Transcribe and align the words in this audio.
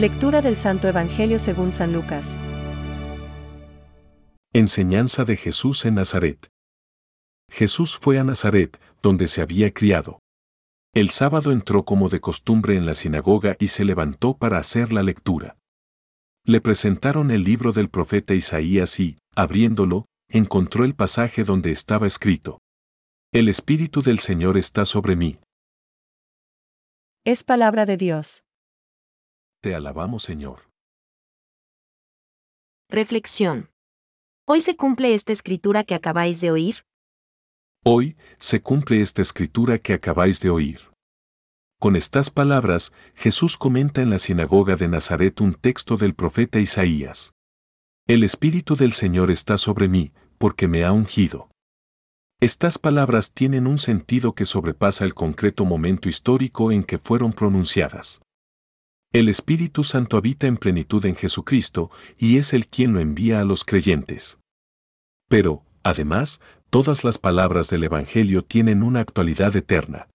Lectura 0.00 0.40
del 0.40 0.56
Santo 0.56 0.88
Evangelio 0.88 1.38
según 1.38 1.72
San 1.72 1.92
Lucas. 1.92 2.38
Enseñanza 4.54 5.26
de 5.26 5.36
Jesús 5.36 5.84
en 5.84 5.96
Nazaret. 5.96 6.48
Jesús 7.50 7.98
fue 7.98 8.18
a 8.18 8.24
Nazaret, 8.24 8.80
donde 9.02 9.28
se 9.28 9.42
había 9.42 9.74
criado. 9.74 10.18
El 10.94 11.10
sábado 11.10 11.52
entró 11.52 11.84
como 11.84 12.08
de 12.08 12.18
costumbre 12.18 12.78
en 12.78 12.86
la 12.86 12.94
sinagoga 12.94 13.58
y 13.60 13.66
se 13.66 13.84
levantó 13.84 14.38
para 14.38 14.56
hacer 14.56 14.90
la 14.90 15.02
lectura. 15.02 15.58
Le 16.46 16.62
presentaron 16.62 17.30
el 17.30 17.44
libro 17.44 17.72
del 17.72 17.90
profeta 17.90 18.32
Isaías 18.32 18.98
y, 19.00 19.18
abriéndolo, 19.36 20.06
encontró 20.30 20.86
el 20.86 20.94
pasaje 20.94 21.44
donde 21.44 21.72
estaba 21.72 22.06
escrito. 22.06 22.58
El 23.34 23.50
Espíritu 23.50 24.00
del 24.00 24.20
Señor 24.20 24.56
está 24.56 24.86
sobre 24.86 25.14
mí. 25.14 25.40
Es 27.26 27.44
palabra 27.44 27.84
de 27.84 27.98
Dios. 27.98 28.44
Te 29.62 29.74
alabamos, 29.74 30.22
Señor. 30.22 30.70
Reflexión. 32.88 33.68
¿Hoy 34.48 34.62
se 34.62 34.74
cumple 34.74 35.12
esta 35.12 35.34
escritura 35.34 35.84
que 35.84 35.94
acabáis 35.94 36.40
de 36.40 36.50
oír? 36.50 36.76
Hoy 37.84 38.16
se 38.38 38.62
cumple 38.62 39.02
esta 39.02 39.20
escritura 39.20 39.78
que 39.78 39.92
acabáis 39.92 40.40
de 40.40 40.48
oír. 40.48 40.80
Con 41.78 41.94
estas 41.94 42.30
palabras, 42.30 42.94
Jesús 43.14 43.58
comenta 43.58 44.00
en 44.00 44.08
la 44.08 44.18
sinagoga 44.18 44.76
de 44.76 44.88
Nazaret 44.88 45.38
un 45.42 45.52
texto 45.52 45.98
del 45.98 46.14
profeta 46.14 46.58
Isaías. 46.58 47.34
El 48.06 48.24
Espíritu 48.24 48.76
del 48.76 48.92
Señor 48.92 49.30
está 49.30 49.58
sobre 49.58 49.88
mí, 49.88 50.12
porque 50.38 50.68
me 50.68 50.84
ha 50.84 50.92
ungido. 50.92 51.50
Estas 52.40 52.78
palabras 52.78 53.32
tienen 53.32 53.66
un 53.66 53.76
sentido 53.76 54.34
que 54.34 54.46
sobrepasa 54.46 55.04
el 55.04 55.12
concreto 55.12 55.66
momento 55.66 56.08
histórico 56.08 56.72
en 56.72 56.82
que 56.82 56.98
fueron 56.98 57.34
pronunciadas. 57.34 58.22
El 59.12 59.28
Espíritu 59.28 59.82
Santo 59.82 60.16
habita 60.16 60.46
en 60.46 60.56
plenitud 60.56 61.04
en 61.04 61.16
Jesucristo 61.16 61.90
y 62.16 62.36
es 62.36 62.54
el 62.54 62.68
quien 62.68 62.92
lo 62.92 63.00
envía 63.00 63.40
a 63.40 63.44
los 63.44 63.64
creyentes. 63.64 64.38
Pero, 65.28 65.64
además, 65.82 66.40
todas 66.70 67.02
las 67.02 67.18
palabras 67.18 67.68
del 67.70 67.82
Evangelio 67.82 68.42
tienen 68.42 68.84
una 68.84 69.00
actualidad 69.00 69.56
eterna. 69.56 70.08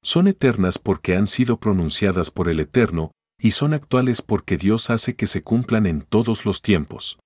Son 0.00 0.28
eternas 0.28 0.78
porque 0.78 1.16
han 1.16 1.26
sido 1.26 1.58
pronunciadas 1.58 2.30
por 2.30 2.48
el 2.48 2.60
Eterno, 2.60 3.10
y 3.40 3.50
son 3.50 3.74
actuales 3.74 4.22
porque 4.22 4.58
Dios 4.58 4.90
hace 4.90 5.16
que 5.16 5.26
se 5.26 5.42
cumplan 5.42 5.84
en 5.84 6.02
todos 6.02 6.44
los 6.44 6.62
tiempos. 6.62 7.18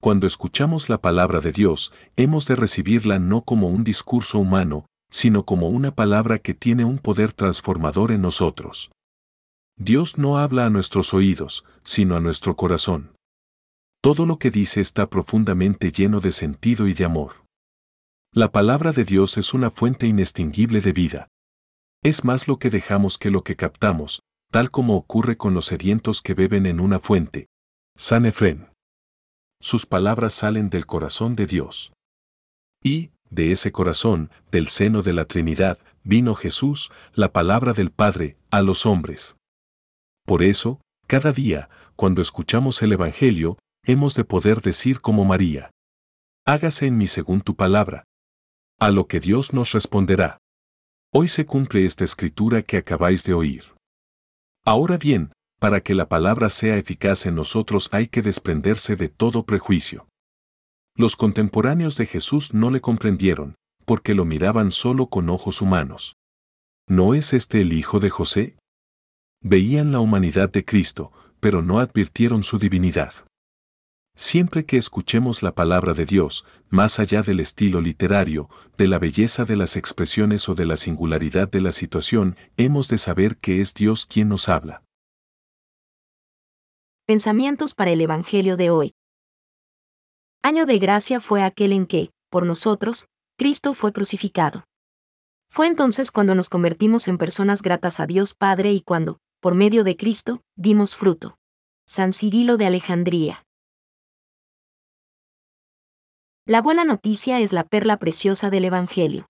Cuando 0.00 0.28
escuchamos 0.28 0.88
la 0.88 0.98
palabra 0.98 1.40
de 1.40 1.50
Dios, 1.50 1.92
hemos 2.14 2.46
de 2.46 2.54
recibirla 2.54 3.18
no 3.18 3.42
como 3.42 3.70
un 3.70 3.82
discurso 3.82 4.38
humano, 4.38 4.86
sino 5.10 5.44
como 5.44 5.68
una 5.68 5.96
palabra 5.96 6.38
que 6.38 6.54
tiene 6.54 6.84
un 6.84 6.98
poder 6.98 7.32
transformador 7.32 8.12
en 8.12 8.22
nosotros. 8.22 8.90
Dios 9.78 10.18
no 10.18 10.38
habla 10.38 10.66
a 10.66 10.70
nuestros 10.70 11.14
oídos, 11.14 11.64
sino 11.82 12.16
a 12.16 12.20
nuestro 12.20 12.56
corazón. 12.56 13.14
Todo 14.02 14.26
lo 14.26 14.38
que 14.38 14.50
dice 14.50 14.80
está 14.80 15.08
profundamente 15.08 15.92
lleno 15.92 16.20
de 16.20 16.32
sentido 16.32 16.88
y 16.88 16.94
de 16.94 17.04
amor. 17.04 17.44
La 18.32 18.52
palabra 18.52 18.92
de 18.92 19.04
Dios 19.04 19.38
es 19.38 19.54
una 19.54 19.70
fuente 19.70 20.06
inextinguible 20.06 20.80
de 20.80 20.92
vida. 20.92 21.28
Es 22.02 22.24
más 22.24 22.48
lo 22.48 22.58
que 22.58 22.70
dejamos 22.70 23.18
que 23.18 23.30
lo 23.30 23.42
que 23.42 23.56
captamos, 23.56 24.22
tal 24.50 24.70
como 24.70 24.96
ocurre 24.96 25.36
con 25.36 25.54
los 25.54 25.66
sedientos 25.66 26.22
que 26.22 26.34
beben 26.34 26.66
en 26.66 26.80
una 26.80 26.98
fuente. 26.98 27.46
San 27.96 28.26
Efrén 28.26 28.68
sus 29.60 29.86
palabras 29.86 30.34
salen 30.34 30.70
del 30.70 30.86
corazón 30.86 31.34
de 31.34 31.46
Dios. 31.46 31.92
Y, 32.82 33.10
de 33.30 33.52
ese 33.52 33.72
corazón, 33.72 34.30
del 34.50 34.68
seno 34.68 35.02
de 35.02 35.12
la 35.12 35.24
Trinidad, 35.24 35.78
vino 36.04 36.34
Jesús, 36.34 36.92
la 37.14 37.32
palabra 37.32 37.72
del 37.72 37.90
Padre, 37.90 38.36
a 38.50 38.62
los 38.62 38.86
hombres. 38.86 39.36
Por 40.26 40.42
eso, 40.42 40.80
cada 41.06 41.32
día, 41.32 41.70
cuando 41.94 42.20
escuchamos 42.20 42.82
el 42.82 42.92
Evangelio, 42.92 43.58
hemos 43.84 44.14
de 44.14 44.24
poder 44.24 44.60
decir 44.60 45.00
como 45.00 45.24
María. 45.24 45.70
Hágase 46.44 46.88
en 46.88 46.98
mí 46.98 47.06
según 47.06 47.40
tu 47.40 47.54
palabra. 47.54 48.04
A 48.78 48.90
lo 48.90 49.06
que 49.06 49.20
Dios 49.20 49.54
nos 49.54 49.72
responderá. 49.72 50.38
Hoy 51.12 51.28
se 51.28 51.46
cumple 51.46 51.84
esta 51.84 52.02
escritura 52.02 52.62
que 52.62 52.76
acabáis 52.76 53.22
de 53.24 53.34
oír. 53.34 53.74
Ahora 54.64 54.98
bien, 54.98 55.32
para 55.60 55.80
que 55.80 55.94
la 55.94 56.08
palabra 56.08 56.50
sea 56.50 56.76
eficaz 56.76 57.24
en 57.24 57.36
nosotros 57.36 57.88
hay 57.92 58.08
que 58.08 58.20
desprenderse 58.20 58.96
de 58.96 59.08
todo 59.08 59.46
prejuicio. 59.46 60.08
Los 60.96 61.14
contemporáneos 61.14 61.96
de 61.96 62.06
Jesús 62.06 62.52
no 62.52 62.70
le 62.70 62.80
comprendieron, 62.80 63.54
porque 63.84 64.14
lo 64.14 64.24
miraban 64.24 64.72
solo 64.72 65.06
con 65.06 65.30
ojos 65.30 65.62
humanos. 65.62 66.16
¿No 66.88 67.14
es 67.14 67.32
este 67.32 67.60
el 67.60 67.72
hijo 67.72 68.00
de 68.00 68.10
José? 68.10 68.56
Veían 69.48 69.92
la 69.92 70.00
humanidad 70.00 70.50
de 70.50 70.64
Cristo, 70.64 71.12
pero 71.38 71.62
no 71.62 71.78
advirtieron 71.78 72.42
su 72.42 72.58
divinidad. 72.58 73.14
Siempre 74.16 74.66
que 74.66 74.76
escuchemos 74.76 75.40
la 75.40 75.54
palabra 75.54 75.94
de 75.94 76.04
Dios, 76.04 76.44
más 76.68 76.98
allá 76.98 77.22
del 77.22 77.38
estilo 77.38 77.80
literario, 77.80 78.50
de 78.76 78.88
la 78.88 78.98
belleza 78.98 79.44
de 79.44 79.54
las 79.54 79.76
expresiones 79.76 80.48
o 80.48 80.56
de 80.56 80.64
la 80.64 80.74
singularidad 80.74 81.48
de 81.48 81.60
la 81.60 81.70
situación, 81.70 82.36
hemos 82.56 82.88
de 82.88 82.98
saber 82.98 83.36
que 83.36 83.60
es 83.60 83.72
Dios 83.72 84.04
quien 84.04 84.28
nos 84.30 84.48
habla. 84.48 84.82
Pensamientos 87.06 87.72
para 87.74 87.92
el 87.92 88.00
Evangelio 88.00 88.56
de 88.56 88.70
hoy. 88.70 88.94
Año 90.42 90.66
de 90.66 90.80
gracia 90.80 91.20
fue 91.20 91.44
aquel 91.44 91.70
en 91.70 91.86
que, 91.86 92.10
por 92.30 92.44
nosotros, 92.44 93.06
Cristo 93.38 93.74
fue 93.74 93.92
crucificado. 93.92 94.64
Fue 95.48 95.68
entonces 95.68 96.10
cuando 96.10 96.34
nos 96.34 96.48
convertimos 96.48 97.06
en 97.06 97.16
personas 97.16 97.62
gratas 97.62 98.00
a 98.00 98.06
Dios 98.08 98.34
Padre 98.34 98.72
y 98.72 98.80
cuando, 98.80 99.20
por 99.46 99.54
medio 99.54 99.84
de 99.84 99.96
Cristo, 99.96 100.42
dimos 100.56 100.96
fruto. 100.96 101.38
San 101.86 102.12
Cirilo 102.12 102.56
de 102.56 102.66
Alejandría. 102.66 103.44
La 106.44 106.60
buena 106.60 106.84
noticia 106.84 107.38
es 107.38 107.52
la 107.52 107.62
perla 107.62 107.96
preciosa 107.96 108.50
del 108.50 108.64
Evangelio. 108.64 109.28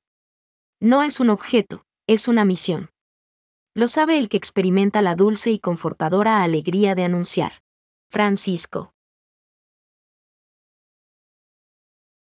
No 0.80 1.02
es 1.02 1.20
un 1.20 1.28
objeto, 1.28 1.84
es 2.06 2.28
una 2.28 2.46
misión. 2.46 2.88
Lo 3.74 3.88
sabe 3.88 4.16
el 4.16 4.30
que 4.30 4.38
experimenta 4.38 5.02
la 5.02 5.16
dulce 5.16 5.50
y 5.50 5.58
confortadora 5.58 6.42
alegría 6.42 6.94
de 6.94 7.04
anunciar. 7.04 7.60
Francisco. 8.10 8.94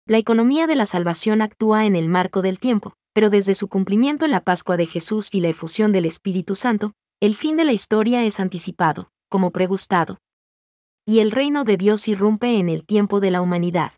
La 0.05 0.17
economía 0.17 0.67
de 0.67 0.75
la 0.75 0.85
salvación 0.85 1.41
actúa 1.41 1.85
en 1.85 1.95
el 1.95 2.09
marco 2.09 2.41
del 2.41 2.59
tiempo, 2.59 2.95
pero 3.13 3.29
desde 3.29 3.55
su 3.55 3.69
cumplimiento 3.69 4.25
en 4.25 4.31
la 4.31 4.41
Pascua 4.41 4.75
de 4.75 4.85
Jesús 4.85 5.33
y 5.33 5.39
la 5.39 5.47
efusión 5.47 5.93
del 5.93 6.05
Espíritu 6.05 6.55
Santo, 6.55 6.91
el 7.21 7.35
fin 7.35 7.57
de 7.57 7.65
la 7.65 7.73
historia 7.73 8.23
es 8.23 8.39
anticipado, 8.39 9.11
como 9.27 9.51
pregustado. 9.51 10.19
Y 11.05 11.19
el 11.19 11.31
reino 11.31 11.65
de 11.65 11.75
Dios 11.75 12.07
irrumpe 12.07 12.57
en 12.57 12.69
el 12.69 12.85
tiempo 12.85 13.19
de 13.19 13.29
la 13.29 13.41
humanidad. 13.41 13.91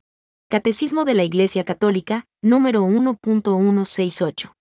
Catecismo 0.50 1.06
de 1.06 1.14
la 1.14 1.24
Iglesia 1.24 1.64
Católica, 1.64 2.26
número 2.42 2.84
1.168. 2.84 4.54